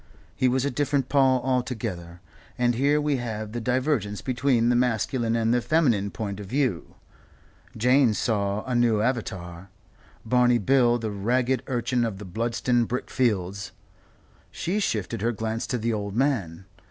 He 0.35 0.47
was 0.47 0.65
a 0.65 0.71
different 0.71 1.09
Paul 1.09 1.43
altogether. 1.43 2.21
And 2.57 2.73
here 2.73 2.99
we 2.99 3.17
have 3.17 3.51
the 3.51 3.61
divergence 3.61 4.23
between 4.23 4.69
the 4.69 4.75
masculine 4.75 5.35
and 5.35 5.53
the 5.53 5.61
feminine 5.61 6.09
point 6.09 6.39
of 6.39 6.47
view. 6.47 6.95
Jane 7.77 8.15
saw 8.15 8.63
a 8.65 8.73
new 8.73 8.99
avatar; 9.01 9.69
Barney 10.25 10.57
Bill 10.57 10.97
the 10.97 11.11
ragged 11.11 11.61
urchin 11.67 12.03
of 12.03 12.17
the 12.17 12.25
Bludston 12.25 12.85
brick 12.85 13.11
fields. 13.11 13.73
She 14.49 14.79
shifted 14.79 15.21
her 15.21 15.31
glance 15.31 15.67
to 15.67 15.77
the 15.77 15.93
old 15.93 16.15
man. 16.15 16.65